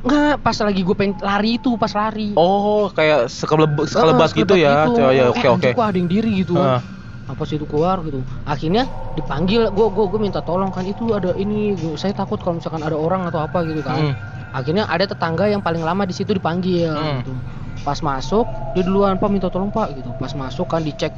Enggak, 0.00 0.40
pas 0.40 0.56
lagi 0.56 0.80
gue 0.80 0.96
pengen 0.96 1.14
lari 1.20 1.60
itu, 1.60 1.76
pas 1.76 1.92
lari. 1.92 2.32
Oh, 2.32 2.88
kayak 2.88 3.28
sekelebas, 3.28 3.92
Ah, 3.92 4.00
sekelebas 4.00 4.30
gitu 4.32 4.54
ya. 4.56 4.88
gitu. 4.88 5.00
Ya, 5.04 5.24
Eh, 5.24 5.28
oke 5.28 5.46
oke. 5.50 5.70
kok 5.76 5.84
ada 5.84 5.98
yang 6.00 6.08
diri 6.08 6.40
gitu. 6.40 6.56
Ah. 6.56 6.80
Apa 7.28 7.44
sih 7.44 7.60
itu 7.60 7.68
keluar 7.68 8.00
gitu. 8.02 8.24
Akhirnya 8.42 8.88
dipanggil, 9.12 9.68
gue 9.68 9.86
gue 9.86 10.04
gue 10.08 10.20
minta 10.20 10.40
tolong 10.40 10.72
kan 10.72 10.82
itu 10.82 11.12
ada 11.12 11.36
ini, 11.36 11.76
gua- 11.76 11.94
saya 11.94 12.10
takut 12.10 12.40
kalau 12.40 12.56
misalkan 12.56 12.80
ada 12.80 12.96
orang 12.96 13.28
atau 13.28 13.44
apa 13.44 13.60
gitu 13.62 13.84
kan. 13.84 14.10
Hmm. 14.10 14.14
Akhirnya 14.50 14.88
ada 14.88 15.04
tetangga 15.04 15.46
yang 15.46 15.60
paling 15.60 15.84
lama 15.84 16.02
di 16.02 16.16
situ 16.16 16.32
dipanggil 16.32 16.90
Hmm. 16.90 17.20
gitu. 17.22 17.32
Pas 17.80 18.00
masuk, 18.00 18.44
dia 18.72 18.82
duluan 18.82 19.14
Pak 19.14 19.28
minta 19.28 19.46
tolong 19.46 19.68
Pak 19.68 19.94
gitu. 19.94 20.10
Pas 20.16 20.32
masuk 20.32 20.64
kan 20.66 20.80
dicek 20.80 21.12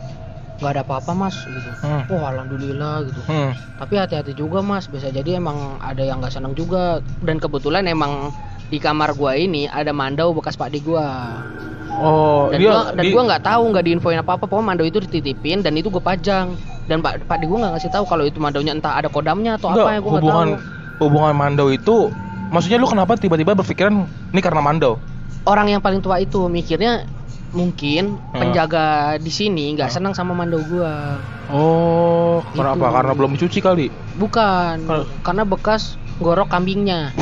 nggak 0.58 0.68
ada 0.68 0.82
apa-apa 0.84 1.10
Mas 1.12 1.38
gitu. 1.40 1.70
Hmm. 1.80 2.02
Wah 2.08 2.28
alhamdulillah 2.28 3.08
gitu. 3.08 3.20
Hmm. 3.24 3.54
Tapi 3.78 3.94
hati-hati 3.96 4.32
juga 4.32 4.60
Mas, 4.60 4.86
bisa 4.86 5.06
jadi 5.08 5.38
emang 5.38 5.78
ada 5.78 6.02
yang 6.02 6.18
nggak 6.18 6.34
senang 6.34 6.52
juga. 6.52 7.00
Dan 7.18 7.38
kebetulan 7.38 7.86
emang 7.86 8.30
di 8.72 8.80
kamar 8.80 9.12
gua 9.12 9.36
ini 9.36 9.68
ada 9.68 9.92
mandau 9.92 10.32
bekas 10.32 10.56
pakde 10.56 10.80
gua. 10.80 11.44
Oh, 11.92 12.48
Dan 12.48 12.56
dia 12.56 12.72
gua 12.72 12.82
dan 12.90 13.04
di- 13.04 13.12
gua 13.12 13.22
nggak 13.28 13.42
tahu 13.44 13.62
nggak 13.68 13.84
diinfoin 13.84 14.16
apa-apa, 14.16 14.48
pokoknya 14.48 14.64
mandau 14.66 14.86
itu 14.88 14.96
dititipin 14.98 15.60
dan 15.60 15.76
itu 15.76 15.86
gue 15.86 16.00
pajang. 16.00 16.56
Dan 16.82 16.98
Pak 16.98 17.28
pakde 17.28 17.44
gua 17.44 17.58
nggak 17.60 17.72
ngasih 17.76 17.92
tahu 17.92 18.04
kalau 18.06 18.24
itu 18.24 18.40
mandaunya 18.40 18.72
entah 18.72 18.96
ada 18.96 19.06
kodamnya 19.06 19.54
atau 19.54 19.70
Enggak, 19.70 19.84
apa 19.84 19.90
ya 19.92 20.00
gua 20.00 20.12
hubungan 20.16 20.48
tahu. 20.48 21.04
hubungan 21.04 21.34
Mando 21.36 21.66
itu 21.68 22.08
maksudnya 22.48 22.80
lu 22.80 22.88
kenapa 22.88 23.12
tiba-tiba 23.14 23.52
berpikiran 23.52 23.92
ini 24.32 24.40
karena 24.40 24.64
Mando? 24.64 24.96
Orang 25.44 25.68
yang 25.68 25.78
paling 25.78 26.00
tua 26.00 26.16
itu 26.16 26.48
mikirnya 26.48 27.04
mungkin 27.52 28.16
Hmm. 28.32 28.40
penjaga 28.40 28.86
di 29.18 29.28
sini 29.28 29.76
nggak 29.76 29.92
Hmm. 29.92 29.96
senang 30.00 30.14
sama 30.16 30.32
mandau 30.32 30.64
gua. 30.64 31.20
Oh, 31.52 32.40
kenapa? 32.50 32.80
Gitu. 32.80 32.96
Karena 32.96 33.12
belum 33.12 33.30
mencuci 33.30 33.58
kali. 33.60 33.86
Bukan, 34.16 34.74
Kalau- 34.82 35.08
karena 35.20 35.44
bekas 35.44 35.82
gorok 36.16 36.48
kambingnya. 36.48 37.12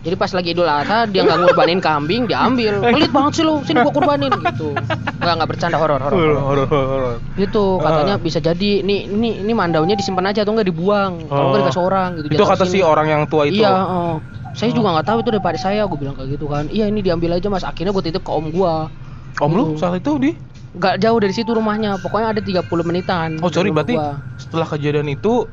Jadi 0.00 0.16
pas 0.16 0.32
lagi 0.32 0.56
Idul 0.56 0.64
Adha 0.64 1.04
dia 1.04 1.20
nggak 1.20 1.38
ngorbanin 1.38 1.76
kambing, 1.78 2.24
diambil. 2.24 2.80
Pelit 2.80 3.12
banget 3.12 3.32
sih 3.36 3.44
lu, 3.44 3.60
sini 3.60 3.84
gua 3.84 3.92
kurbanin 3.92 4.32
gitu. 4.32 4.72
Nggak 5.20 5.34
nggak 5.36 5.48
bercanda 5.48 5.76
horor 5.76 6.00
horor. 6.00 6.16
horor. 6.40 6.66
Horor. 6.66 7.14
Gitu 7.36 7.64
katanya 7.78 8.14
Ah. 8.16 8.20
bisa 8.20 8.40
jadi 8.40 8.80
nih 8.80 9.00
ini 9.06 9.44
ini 9.44 9.52
mandaunya 9.52 9.92
disimpan 9.92 10.32
aja 10.32 10.40
atau 10.40 10.56
nggak 10.56 10.64
dibuang. 10.66 11.28
Kalau 11.28 11.52
nggak 11.52 11.60
Oh. 11.60 11.64
dikasih 11.64 11.82
orang 11.82 12.08
gitu. 12.16 12.26
Itu 12.32 12.44
kata 12.44 12.64
si 12.64 12.80
orang 12.80 13.06
yang 13.06 13.22
tua 13.28 13.44
itu. 13.44 13.60
Iya, 13.60 13.76
oh. 13.76 14.14
Saya 14.50 14.72
Oh. 14.72 14.76
juga 14.76 14.88
nggak 14.96 15.06
tahu 15.06 15.18
itu 15.20 15.30
daripada 15.30 15.58
saya, 15.60 15.84
gue 15.84 15.98
bilang 16.00 16.16
kayak 16.16 16.28
gitu 16.32 16.48
kan. 16.48 16.64
Iya 16.66 16.88
ini 16.88 17.00
diambil 17.00 17.36
aja 17.36 17.46
mas. 17.46 17.62
Akhirnya 17.62 17.92
gue 17.92 18.02
titip 18.02 18.24
ke 18.24 18.32
om 18.32 18.48
gua. 18.48 18.88
Om 19.36 19.52
lu 19.52 19.64
Gitu. 19.70 19.78
saat 19.78 19.96
itu 19.96 20.12
di 20.16 20.32
Nggak 20.70 21.02
jauh 21.02 21.18
dari 21.18 21.34
situ 21.34 21.50
rumahnya. 21.50 21.98
Pokoknya 21.98 22.30
ada 22.30 22.40
30 22.40 22.62
menitan. 22.80 23.36
Oh, 23.38 23.50
sorry 23.50 23.68
berarti 23.68 23.94
rumah 23.94 24.22
setelah 24.38 24.64
kejadian 24.64 25.10
itu 25.10 25.44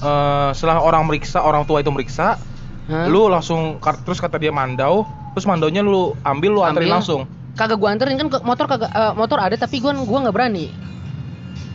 eh, 0.00 0.50
setelah 0.50 0.80
orang 0.80 1.06
meriksa, 1.06 1.38
orang 1.38 1.62
tua 1.62 1.78
itu 1.78 1.86
meriksa, 1.88 2.34
gua. 2.34 2.51
Hah? 2.82 3.06
lu 3.06 3.26
langsung 3.26 3.78
terus 3.78 4.18
kata 4.18 4.36
dia 4.36 4.50
mandau, 4.50 5.06
terus 5.32 5.46
mandaunya 5.46 5.80
lu 5.80 6.18
ambil 6.22 6.50
lu 6.50 6.60
anterin 6.60 6.90
langsung. 6.90 7.24
kagak 7.52 7.76
gua 7.76 7.92
anterin 7.92 8.16
kan 8.16 8.26
motor 8.42 8.64
kagak 8.66 8.88
eh, 8.88 9.12
motor 9.12 9.36
ada 9.36 9.54
tapi 9.54 9.78
gua 9.78 9.92
gua 9.94 10.24
nggak 10.24 10.32
berani 10.32 10.72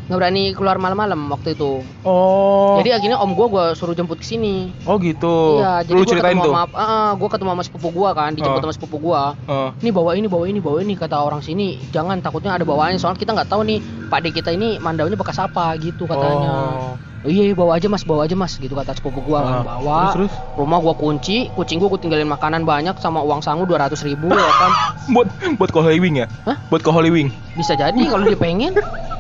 nggak 0.08 0.18
berani 0.18 0.44
keluar 0.56 0.80
malam-malam 0.80 1.28
waktu 1.28 1.52
itu 1.52 1.84
Oh. 2.02 2.80
jadi 2.80 2.96
akhirnya 2.96 3.20
om 3.20 3.32
gua 3.32 3.46
gua 3.46 3.66
suruh 3.72 3.92
jemput 3.92 4.18
ke 4.18 4.26
sini 4.26 4.72
oh 4.84 4.96
gitu. 4.98 5.60
iya 5.60 5.84
jadi 5.84 5.94
lu 5.94 6.02
gua 6.02 6.10
ceritain 6.10 6.34
ketemu 6.34 6.44
tuh. 6.44 6.54
sama 6.56 6.66
uh, 6.74 7.12
gua 7.14 7.30
ketemu 7.30 7.50
sama 7.52 7.64
sepupu 7.64 7.88
gua 7.94 8.10
kan 8.12 8.32
dijemput 8.34 8.58
Oh. 8.58 8.64
sama 8.64 8.74
sepupu 8.74 8.98
gua 8.98 9.22
Eh, 9.46 9.70
ini 9.80 9.90
bawa 9.92 10.12
ini 10.16 10.26
bawa 10.26 10.44
ini 10.48 10.60
bawa 10.60 10.78
ini 10.80 10.94
kata 10.96 11.14
orang 11.14 11.40
sini 11.40 11.78
jangan 11.92 12.20
takutnya 12.20 12.52
ada 12.52 12.64
bawaannya 12.64 12.98
soalnya 12.98 13.20
kita 13.20 13.32
nggak 13.32 13.48
tahu 13.48 13.62
nih 13.62 13.80
pak 14.08 14.26
kita 14.32 14.50
ini 14.50 14.76
mandaunya 14.78 15.14
bekas 15.14 15.38
apa 15.38 15.78
gitu 15.78 16.04
katanya 16.04 16.52
Oh. 16.58 16.96
Oh, 17.28 17.44
iya 17.44 17.52
bawa 17.52 17.76
aja 17.76 17.86
mas 17.86 18.02
bawa 18.02 18.24
aja 18.24 18.34
mas 18.34 18.56
gitu 18.56 18.72
kata 18.72 18.92
sepupu 18.94 19.20
gua 19.22 19.40
kan 19.42 19.54
Ah, 19.54 19.64
bawa 19.68 20.00
terus, 20.10 20.32
terus? 20.32 20.34
rumah 20.56 20.80
gua 20.80 20.96
kunci 20.96 21.52
kucing 21.52 21.78
gua 21.78 21.90
gua 21.90 22.00
tinggalin 22.00 22.26
makanan 22.26 22.64
banyak 22.64 22.96
sama 22.98 23.20
uang 23.20 23.40
sangu 23.40 23.64
200 23.64 23.92
ribu 24.02 24.28
ya 24.30 24.48
kan 24.54 24.72
buat 25.14 25.28
buat 25.56 25.70
ke 25.70 25.78
Holy 25.78 26.00
Wing 26.00 26.16
ya? 26.18 26.28
Hah? 26.44 26.56
Buat 26.68 26.82
ke 26.82 26.90
Holy 26.90 27.10
Wing. 27.10 27.30
bisa 27.54 27.74
jadi 27.74 28.00
kalau 28.02 28.24
dia 28.24 28.38
pengen 28.38 28.72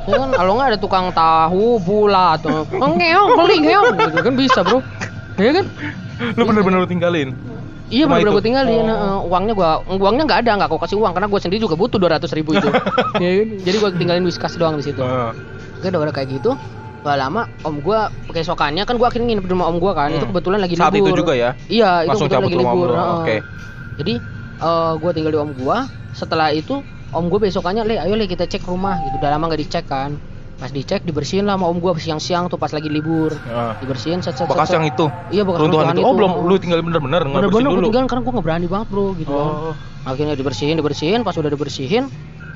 ya 0.07 0.15
kan 0.15 0.29
kalau 0.31 0.55
nggak 0.55 0.67
ada 0.71 0.79
tukang 0.79 1.11
tahu 1.11 1.77
bulat 1.79 2.39
atau 2.39 2.63
ngeong 2.71 3.29
beli 3.35 3.57
ngeong 3.61 3.91
gitu 3.99 4.17
kan 4.21 4.33
bisa 4.33 4.59
bro 4.61 4.79
ya 5.35 5.51
kan 5.53 5.65
Lu 6.33 6.43
bener-bener 6.43 6.79
lu 6.79 6.87
tinggalin. 6.87 7.29
iya 7.87 8.03
bener-bener 8.03 8.31
itu? 8.31 8.37
gue 8.37 8.45
tinggalin 8.45 8.83
Oh. 8.83 8.89
Heeh, 8.89 9.17
uangnya 9.27 9.53
gua 9.53 9.69
uangnya 9.85 10.23
nggak 10.25 10.39
ada 10.43 10.51
nggak 10.57 10.69
kau 10.69 10.77
kasih 10.77 10.97
uang 10.97 11.11
karena 11.11 11.27
gue 11.27 11.39
sendiri 11.39 11.59
juga 11.59 11.75
butuh 11.75 11.97
200 11.97 12.23
ribu 12.33 12.51
itu 12.53 12.67
ya 13.23 13.29
kan? 13.35 13.47
jadi 13.61 13.75
gue 13.77 13.89
tinggalin 13.95 14.23
whiskas 14.23 14.55
doang 14.55 14.75
di 14.75 14.83
situ 14.83 14.99
Eh, 14.99 15.31
Oke 15.77 15.87
udah 15.87 16.09
kayak 16.09 16.29
gitu 16.33 16.55
Gak 17.07 17.17
lama 17.17 17.41
om 17.63 17.79
gua 17.79 17.99
keesokannya 18.27 18.83
kan 18.83 18.95
gua 18.95 19.07
akhirnya 19.07 19.27
nginep 19.29 19.43
di 19.43 19.51
rumah 19.51 19.67
om 19.67 19.77
gua 19.77 19.95
kan 19.95 20.09
Hmm. 20.09 20.17
itu 20.17 20.25
kebetulan 20.27 20.59
lagi 20.59 20.75
Saat 20.75 20.91
libur 20.91 21.07
itu 21.07 21.17
juga 21.17 21.33
ya? 21.33 21.49
iya 21.67 22.03
itu 22.03 22.09
Langsung 22.11 22.27
kebetulan 22.27 22.43
cabut 22.43 22.51
lagi 22.51 22.67
libur 22.67 22.89
oke. 22.91 23.35
jadi 23.95 24.13
eh 24.59 24.91
gua 24.97 25.11
tinggal 25.11 25.31
di 25.31 25.39
om 25.39 25.51
gua 25.53 25.77
setelah 26.11 26.51
itu 26.51 26.83
om 27.09 27.25
gua 27.25 27.39
besokannya 27.39 27.83
le 27.83 27.95
ayo 27.97 28.13
le 28.13 28.25
kita 28.25 28.43
cek 28.43 28.63
rumah 28.63 28.99
gitu 29.01 29.15
udah 29.17 29.31
lama 29.31 29.47
nggak 29.47 29.61
dicek 29.63 29.85
kan 29.85 30.19
pas 30.57 30.67
dicek 30.67 31.01
dibersihin 31.01 31.45
lah 31.45 31.53
sama 31.53 31.65
om 31.65 31.77
gua 31.77 31.93
siang-siang 31.95 32.45
tuh 32.47 32.57
pas 32.57 32.69
lagi 32.69 32.89
libur 32.89 33.31
eh. 33.31 33.73
dibersihin 33.79 34.19
set 34.19 34.35
set 34.35 34.43
Bekas 34.45 34.67
set. 34.67 34.75
yang 34.75 34.85
itu. 34.85 35.05
iya 35.29 35.41
bekas 35.41 35.61
Runtuhan 35.61 35.87
runtuhan 35.87 35.95
itu. 35.95 36.03
Oh, 36.03 36.13
belum 36.13 36.31
lu 36.43 36.55
tinggalin 36.57 36.83
bener-bener 36.83 37.21
nggak 37.23 37.41
bersihin 37.45 37.69
dulu. 37.71 37.87
tinggalin 37.87 38.07
karena 38.07 38.21
gua 38.21 38.33
nggak 38.33 38.45
berani 38.45 38.67
banget 38.67 38.87
bro 38.89 39.05
gitu. 39.15 39.31
Oh. 39.31 39.73
akhirnya 40.03 40.33
dibersihin 40.33 40.75
dibersihin 40.75 41.19
pas 41.21 41.33
udah 41.33 41.47
dibersihin 41.47 42.03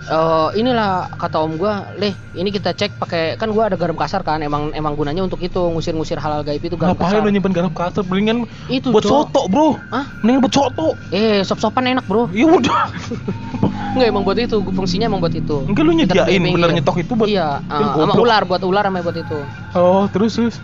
eh 0.03 0.17
inilah 0.55 1.05
kata 1.12 1.38
om 1.38 1.53
gua 1.53 1.93
leh 1.93 2.10
ini 2.34 2.50
kita 2.50 2.74
cek 2.74 2.98
pakai 2.98 3.38
kan 3.38 3.46
gua 3.48 3.70
ada 3.70 3.77
garam 3.77 3.93
kasar 3.93 4.22
kan 4.22 4.41
emang 4.41 4.74
emang 4.74 4.93
gunanya 4.93 5.22
untuk 5.22 5.38
itu 5.39 5.62
ngusir-ngusir 5.62 6.17
halal 6.17 6.41
gaib 6.41 6.58
itu 6.60 6.74
garam 6.74 6.98
Ngapain 6.98 7.13
kasar 7.13 7.22
lu 7.22 7.29
nyimpen 7.29 7.53
garam 7.53 7.70
kasar? 7.70 8.01
Mendingan 8.03 8.43
itu 8.65 8.89
buat 8.89 9.01
Cok. 9.01 9.29
soto, 9.29 9.41
Bro. 9.46 9.77
Hah? 9.88 10.10
Mendingan 10.20 10.41
buat 10.41 10.53
soto. 10.53 10.88
eh 11.12 11.46
sop-sopan 11.46 11.86
enak 11.91 12.05
bro 12.05 12.25
Ya 12.31 12.50
udah. 12.50 12.89
Enggak 13.93 14.08
emang 14.08 14.24
buat 14.24 14.39
itu 14.39 14.58
fungsinya 14.65 15.05
emang 15.05 15.20
buat 15.20 15.36
itu 15.36 15.67
Enggak 15.67 15.84
lu 15.84 15.91
nyediain 15.93 16.41
bener 16.41 16.70
nyetok 16.74 16.98
itu 16.98 17.13
buat 17.13 17.27
iya 17.27 17.62
Ya, 17.62 17.77
eh, 17.77 17.91
sama 17.93 18.13
ular 18.15 18.41
buat 18.43 18.62
ular 18.63 18.84
sama 18.84 19.00
buat 19.01 19.13
itu 19.15 19.38
Oh, 19.72 20.10
terus 20.10 20.34
terus. 20.34 20.55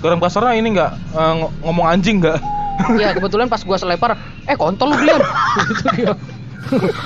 Garam 0.00 0.16
kasarnya 0.18 0.56
ini 0.56 0.72
enggak 0.72 0.96
eh, 1.12 1.32
ng- 1.36 1.52
ngomong 1.60 1.86
anjing 1.86 2.18
enggak? 2.18 2.40
iya 2.96 3.12
kebetulan 3.12 3.46
pas 3.46 3.60
gua 3.60 3.76
selepar 3.76 4.16
eh 4.42 4.56
kontol 4.56 4.90
lu 4.90 4.96
Brian 4.96 5.20
gitu 5.60 6.16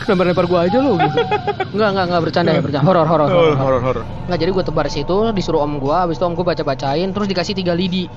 lempar-lempar 0.06 0.46
gua 0.46 0.68
aja 0.68 0.78
lu 0.78 1.00
gitu 1.00 1.18
enggak 1.74 1.88
enggak 1.92 2.04
enggak 2.08 2.22
bercanda 2.22 2.50
ya 2.52 2.60
bercanda 2.62 2.84
horor 2.86 3.06
horor 3.08 3.28
horor, 3.28 3.54
Horor, 3.56 3.56
horor, 3.56 3.80
horor. 3.82 4.04
Nggak 4.28 4.38
jadi 4.42 4.50
gue 4.52 4.64
tebar 4.66 4.86
situ 4.88 5.16
disuruh 5.32 5.60
om 5.64 5.78
gue, 5.78 5.96
habis 5.96 6.18
itu 6.18 6.24
om 6.26 6.34
gue 6.34 6.44
baca 6.44 6.62
bacain, 6.62 7.08
terus 7.14 7.26
dikasih 7.30 7.54
tiga 7.54 7.72
lidi. 7.72 8.10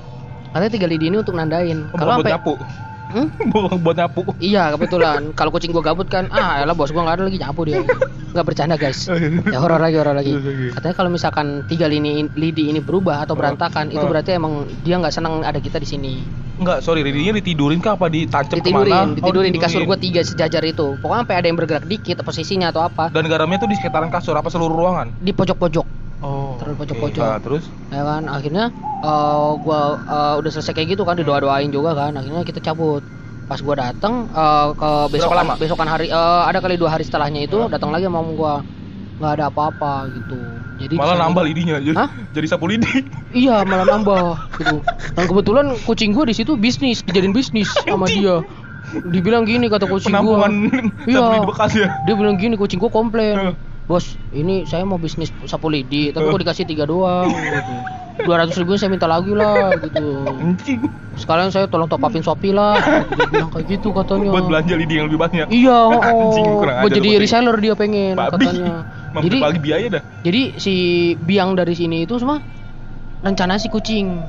Katanya 0.50 0.72
tiga 0.74 0.86
lidi 0.90 1.06
ini 1.08 1.16
untuk 1.22 1.38
nandain. 1.38 1.86
Oh, 1.94 1.96
Kalau 1.96 2.18
sampai. 2.18 2.34
Hmm? 3.10 3.28
buat 3.84 3.96
nyapu. 3.96 4.22
Iya 4.38 4.70
kebetulan. 4.72 5.34
Kalau 5.34 5.50
kucing 5.50 5.70
gue 5.70 5.82
gabut 5.82 6.06
kan, 6.06 6.30
ah 6.30 6.62
elah 6.62 6.72
bos 6.72 6.88
gue 6.88 6.98
nggak 6.98 7.16
ada 7.18 7.24
lagi 7.26 7.38
nyapu 7.38 7.66
dia. 7.66 7.82
Nggak 8.30 8.46
bercanda 8.46 8.74
guys. 8.74 9.10
Ya 9.46 9.58
horor 9.58 9.78
lagi 9.78 9.98
horor 9.98 10.14
lagi. 10.14 10.30
Terus 10.30 10.46
lagi. 10.46 10.66
Katanya 10.70 10.94
kalau 10.94 11.10
misalkan 11.10 11.46
tiga 11.66 11.86
lini 11.86 12.30
lidi 12.32 12.70
ini 12.70 12.78
berubah 12.78 13.26
atau 13.26 13.34
Oh. 13.34 13.38
berantakan, 13.38 13.90
itu 13.90 14.00
Oh. 14.00 14.06
berarti 14.06 14.34
emang 14.34 14.52
dia 14.80 14.96
nggak 14.96 15.10
senang 15.10 15.42
ada 15.42 15.58
kita 15.58 15.76
di 15.76 15.88
sini. 15.88 16.12
Enggak, 16.56 16.84
sorry, 16.84 17.00
ridinya 17.00 17.34
ditidurin 17.34 17.80
kah 17.80 17.96
apa 17.96 18.06
ditancap 18.06 18.52
Ditidurin, 18.54 18.84
ke 18.84 18.92
mana? 18.92 19.08
Oh, 19.08 19.16
ditidurin 19.16 19.50
di 19.50 19.58
kasur 19.58 19.80
gue 19.82 19.98
tiga 19.98 20.20
sejajar 20.20 20.60
itu. 20.62 20.94
Pokoknya 21.00 21.24
sampai 21.24 21.36
ada 21.36 21.46
yang 21.48 21.56
bergerak 21.56 21.84
dikit 21.84 22.20
posisinya 22.20 22.68
atau 22.68 22.84
apa 22.84 23.08
Dan 23.08 23.26
garamnya 23.26 23.58
tuh 23.58 23.66
di 23.66 23.74
sekitaran 23.74 24.08
kasur 24.08 24.36
apa 24.36 24.46
seluruh 24.46 24.76
ruangan? 24.76 25.16
di 25.16 25.32
pojok-pojok. 25.32 25.99
Oke. 26.62 26.76
pojok-pojok. 26.76 27.22
Nah, 27.22 27.38
terus? 27.38 27.64
ya 27.88 28.02
kan 28.02 28.22
akhirnya 28.26 28.64
eh, 29.00 29.50
gua 29.58 29.80
eh, 29.98 30.34
udah 30.36 30.50
selesai 30.50 30.72
kayak 30.72 30.94
gitu 30.94 31.02
kan 31.02 31.16
didoa 31.16 31.40
doain 31.40 31.68
juga 31.68 31.92
kan 31.92 32.12
akhirnya 32.12 32.42
kita 32.42 32.60
cabut 32.60 33.02
pas 33.46 33.58
gua 33.58 33.74
datang 33.80 34.28
eh, 34.28 34.68
ke 34.72 34.90
besokan 35.08 35.36
lama? 35.40 35.54
besokan 35.56 35.88
hari 35.88 36.06
eh, 36.06 36.42
ada 36.44 36.58
kali 36.58 36.76
dua 36.76 36.90
hari 36.90 37.02
setelahnya 37.02 37.42
itu 37.42 37.56
Hah? 37.56 37.68
datang 37.68 37.90
lagi 37.90 38.04
sama 38.04 38.20
gua 38.30 38.54
nggak 39.16 39.32
ada 39.34 39.44
apa-apa 39.48 39.92
gitu 40.10 40.40
jadi 40.78 40.94
Malah 40.94 41.04
di 41.06 41.12
sana- 41.12 41.24
nambah 41.26 41.42
lidinya 41.44 41.76
jadi, 41.78 41.92
Hah? 41.94 42.08
jadi 42.30 42.46
sapu 42.46 42.64
lidi. 42.66 42.88
iya 43.34 43.60
malah 43.62 43.84
nambah 43.86 44.24
gitu 44.56 44.76
dan 45.12 45.24
kebetulan 45.26 45.66
kucing 45.82 46.10
gua 46.10 46.24
di 46.24 46.32
situ 46.32 46.54
bisnis 46.54 47.00
dijadiin 47.02 47.32
bisnis 47.32 47.68
sama 47.84 48.04
dia 48.06 48.40
dibilang 49.06 49.44
gini 49.44 49.68
kata 49.68 49.84
kucing 49.84 50.12
gua 50.14 50.48
Iya. 51.04 51.42
bekas 51.42 51.72
ya. 51.74 51.88
dia 52.00 52.14
bilang 52.14 52.36
gini 52.36 52.54
kucing 52.54 52.76
gua 52.76 52.88
komplain 52.88 53.56
bos 53.90 54.06
ini 54.30 54.62
saya 54.70 54.86
mau 54.86 55.02
bisnis 55.02 55.34
sapu 55.50 55.66
lidi 55.66 56.14
tapi 56.14 56.30
kok 56.30 56.38
dikasih 56.46 56.62
tiga 56.62 56.86
doang 56.86 57.26
gitu 57.34 57.74
dua 58.22 58.46
ratus 58.46 58.54
ribu 58.62 58.78
saya 58.78 58.86
minta 58.86 59.10
lagi 59.10 59.34
lah 59.34 59.74
gitu 59.82 60.22
sekalian 61.18 61.50
saya 61.50 61.66
tolong 61.66 61.90
top 61.90 62.06
upin 62.06 62.22
Shopee 62.22 62.54
lah 62.54 62.78
gitu. 62.78 63.18
dia 63.18 63.26
bilang 63.26 63.50
kayak 63.50 63.66
gitu 63.66 63.88
katanya 63.90 64.30
Buat 64.30 64.46
belanja 64.46 64.74
lidi 64.76 64.94
yang 64.94 65.06
lebih 65.10 65.18
banyak. 65.18 65.46
iya 65.50 65.78
oh, 65.90 65.98
Anjing, 65.98 66.46
kurang 66.46 66.76
buat 66.86 66.92
jadi 66.94 67.10
reseller 67.18 67.56
dia 67.58 67.74
pengen 67.74 68.14
Babi. 68.14 68.46
katanya 68.46 68.72
Mampu 69.16 69.26
jadi 69.26 69.36
bagi 69.42 69.60
biaya 69.60 69.86
dah. 69.90 70.02
jadi 70.22 70.42
si 70.54 70.74
biang 71.18 71.58
dari 71.58 71.74
sini 71.74 72.06
itu 72.06 72.14
semua 72.14 72.38
rencana 73.26 73.58
si 73.58 73.66
kucing 73.66 74.22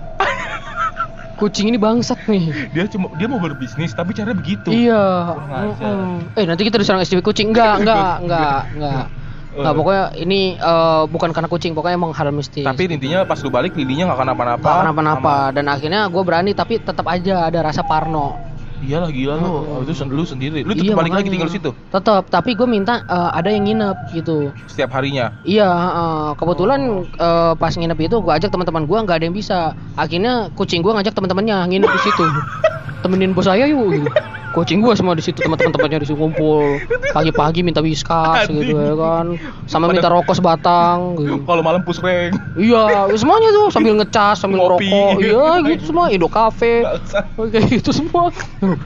kucing 1.38 1.70
ini 1.70 1.78
bangsat 1.78 2.18
nih 2.26 2.70
Dia 2.74 2.86
cuma 2.90 3.14
dia 3.14 3.26
mau 3.30 3.42
berbisnis 3.42 3.98
tapi 3.98 4.14
caranya 4.14 4.38
begitu. 4.38 4.70
Iya. 4.70 5.34
Mm-mm. 5.42 6.38
Eh 6.38 6.46
nanti 6.46 6.62
kita 6.62 6.78
diserang 6.78 7.02
STB 7.02 7.26
kucing 7.26 7.50
enggak, 7.50 7.82
enggak, 7.82 8.22
enggak, 8.22 8.62
enggak. 8.78 9.06
Eh. 9.52 9.74
pokoknya 9.76 10.04
ini 10.16 10.56
eh, 10.56 11.04
bukan 11.12 11.36
karena 11.36 11.50
kucing, 11.52 11.76
pokoknya 11.76 12.00
emang 12.00 12.16
hal 12.16 12.32
mistis. 12.32 12.64
Tapi 12.64 12.88
intinya 12.88 13.28
pas 13.28 13.40
lu 13.44 13.52
balik 13.52 13.76
lidinya 13.76 14.12
nggak 14.12 14.20
kenapa-napa. 14.24 14.64
Nggak 14.64 14.82
kenapa-napa 14.88 15.36
dan 15.52 15.66
akhirnya 15.68 16.02
gue 16.08 16.24
berani 16.24 16.52
tapi 16.56 16.80
tetap 16.80 17.04
aja 17.12 17.52
ada 17.52 17.60
rasa 17.60 17.84
parno. 17.84 18.52
Iyalah 18.82 19.14
gila 19.14 19.36
lu. 19.38 19.50
Oh. 19.62 19.86
Itu 19.86 19.94
lu 20.10 20.26
sendiri. 20.26 20.66
Lu 20.66 20.74
Iya, 20.74 20.90
tetap 20.90 20.98
balik 20.98 21.14
lagi 21.14 21.30
makanya. 21.30 21.34
tinggal 21.38 21.50
di 21.52 21.56
situ 21.62 21.70
Tetap, 21.94 22.24
tapi 22.34 22.58
gue 22.58 22.66
minta 22.66 23.06
eh, 23.06 23.30
ada 23.38 23.50
yang 23.54 23.64
nginep 23.68 23.98
gitu. 24.18 24.50
setiap 24.66 24.90
harinya. 24.98 25.36
Iya, 25.46 25.70
heeh. 25.70 26.26
kebetulan 26.40 26.82
eh, 27.06 27.54
pas 27.60 27.74
nginep 27.76 28.00
itu 28.02 28.16
gue 28.24 28.34
ajak 28.34 28.50
teman-teman 28.50 28.90
gue 28.90 28.98
nggak 29.04 29.18
ada 29.22 29.26
yang 29.30 29.38
bisa. 29.38 29.78
Akhirnya 29.94 30.50
kucing 30.58 30.82
gue 30.82 30.92
ngajak 30.96 31.14
teman-temannya 31.14 31.70
nginep 31.70 31.92
di 31.92 32.02
situ. 32.02 32.26
Temenin 33.06 33.36
bos 33.38 33.46
saya 33.46 33.70
yuk. 33.70 34.00
Gitu. 34.00 34.10
Kucing 34.52 34.84
gue 34.84 34.94
semua 35.00 35.16
di 35.16 35.24
situ 35.24 35.40
teman-temannya 35.40 36.04
di 36.04 36.08
situ 36.12 36.20
ngumpul. 36.20 36.84
Pagi-pagi 37.16 37.64
minta 37.64 37.80
whiskas 37.80 38.52
gitu 38.52 38.76
ya 38.76 38.94
kan. 39.00 39.40
Sama 39.64 39.88
minta 39.88 40.12
rokok 40.12 40.36
sebatang. 40.36 41.16
Gitu. 41.16 41.48
Kalau 41.48 41.64
malam 41.64 41.80
pusreng. 41.88 42.36
Iya, 42.60 43.08
semuanya 43.16 43.50
tuh 43.56 43.72
sambil 43.72 43.96
ngecas, 43.96 44.44
sambil 44.44 44.60
Ngopi. 44.60 44.92
ngerokok. 44.92 45.16
Iya, 45.24 45.46
gitu 45.72 45.84
semua. 45.96 46.12
Indo 46.12 46.28
cafe. 46.28 46.84
Bangsat. 46.84 47.26
Oke, 47.40 47.60
itu 47.72 47.92
semua. 47.96 48.28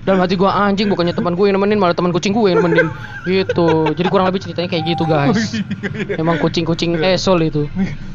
Dan 0.06 0.22
hati 0.22 0.38
gua 0.38 0.54
anjing 0.70 0.86
bukannya 0.86 1.18
teman 1.18 1.34
gue 1.34 1.46
yang 1.50 1.58
nemenin, 1.58 1.82
malah 1.82 1.98
teman 1.98 2.14
kucing 2.14 2.38
gue 2.38 2.46
yang 2.46 2.62
nemenin. 2.62 2.94
Gitu. 3.26 3.70
Jadi 3.98 4.08
kurang 4.14 4.30
lebih 4.30 4.46
ceritanya 4.46 4.70
kayak 4.70 4.86
gitu, 4.86 5.04
guys. 5.10 5.58
Emang 6.22 6.38
kucing-kucing 6.38 7.02
esol 7.02 7.42
itu. 7.42 7.66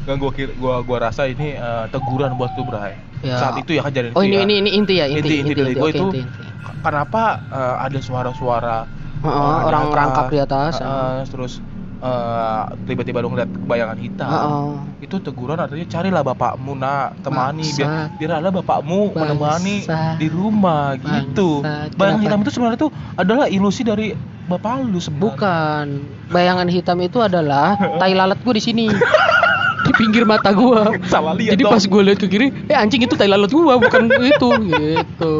Nggak 0.07 0.15
gua 0.17 0.31
kira 0.31 0.51
gua 0.55 0.75
gua 0.81 0.97
rasa 1.11 1.27
ini 1.27 1.59
eh, 1.59 1.85
teguran 1.91 2.39
buat 2.39 2.55
lu, 2.55 2.63
Bray. 2.63 3.10
Ya. 3.21 3.37
Saat 3.37 3.55
itu 3.59 3.71
ya 3.73 3.81
kejadian 3.81 4.11
Oh, 4.11 4.19
itu 4.19 4.27
ini 4.27 4.35
ya. 4.35 4.41
ini 4.41 4.53
ini 4.57 4.69
inti 4.73 4.93
ya, 4.95 5.05
inti 5.05 5.19
inti, 5.21 5.35
inti, 5.43 5.51
dari 5.53 5.73
gue 5.73 5.89
itu 5.89 6.05
inti, 6.07 6.19
inti. 6.21 6.41
kenapa 6.81 7.21
eh, 7.47 7.75
ada 7.79 7.99
suara-suara 7.99 8.77
orang 9.21 9.61
di 9.61 9.63
orang 9.63 9.77
atas, 9.79 9.91
merangkak 9.91 10.25
di 10.27 10.37
atas. 10.39 10.73
eh, 10.75 11.19
terus 11.27 11.53
eh, 11.99 12.61
tiba-tiba 12.83 13.21
lu 13.21 13.29
ngeliat 13.29 13.45
bayangan 13.61 13.93
hitam 13.95 14.25
Heeh. 14.27 14.69
itu 15.01 15.15
teguran 15.17 15.53
artinya 15.55 15.85
carilah 15.87 16.21
bapakmu 16.23 16.73
nak 16.73 17.13
temani 17.21 17.61
Bangsat. 17.63 17.77
biar 17.77 17.89
biar 18.17 18.31
ada 18.39 18.49
bapakmu 18.51 19.13
menemani 19.13 19.75
Bangsat. 19.85 20.15
di 20.17 20.27
rumah 20.27 20.97
gitu 20.97 21.61
Bangsat. 21.61 21.93
bayangan 21.93 22.21
hitam 22.23 22.39
itu 22.41 22.49
sebenarnya 22.49 22.77
itu 22.79 22.89
adalah 23.15 23.45
ilusi 23.47 23.81
dari 23.83 24.07
bapak 24.43 24.81
lu 24.81 24.97
sebenarnya 24.97 25.29
Bukan. 25.29 25.85
Bayangan 26.27 26.67
hitam 26.67 26.97
itu 26.99 27.19
adalah 27.19 27.77
tai 28.01 28.11
lalat 28.11 28.41
gue 28.41 28.51
di 28.51 28.63
sini. 28.63 28.85
Di 29.91 29.99
pinggir 29.99 30.23
mata 30.23 30.55
gua. 30.55 30.95
Salah 31.05 31.35
lihat 31.35 31.59
Jadi 31.59 31.63
dong. 31.67 31.73
pas 31.75 31.83
gue 31.83 32.01
lihat 32.07 32.19
ke 32.23 32.27
kiri, 32.31 32.47
eh 32.71 32.77
anjing 32.79 33.03
itu 33.03 33.19
tai 33.19 33.27
lalat 33.27 33.51
gua 33.51 33.75
bukan 33.75 34.07
itu 34.31 34.49
gitu. 34.71 35.33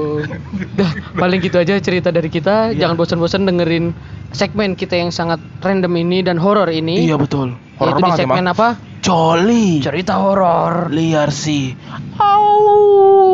Dah, 0.75 0.91
paling 1.15 1.39
gitu 1.39 1.55
aja 1.55 1.79
cerita 1.79 2.12
dari 2.12 2.27
kita. 2.27 2.75
Iya. 2.75 2.84
Jangan 2.84 2.96
bosan-bosan 3.00 3.48
dengerin 3.48 3.96
segmen 4.31 4.75
kita 4.75 4.96
yang 4.96 5.12
sangat 5.12 5.39
random 5.60 5.91
ini 5.98 6.20
dan 6.22 6.36
horor 6.36 6.67
ini. 6.67 7.03
iya 7.03 7.15
betul 7.15 7.55
horor 7.75 7.96
Yaitu 7.96 8.00
di 8.00 8.03
banget 8.03 8.20
segmen 8.24 8.43
emang 8.43 8.55
apa? 8.55 8.67
Jolly 9.01 9.81
Cerita 9.81 10.13
horor. 10.22 10.88
liar 10.93 11.31
sih 11.34 11.74
Au. 12.15 13.30